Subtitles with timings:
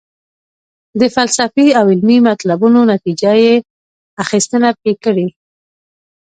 [0.99, 3.55] د فلسفي او علمي مطلبونو نتیجه یې
[4.23, 5.27] اخیستنه پکې کړې.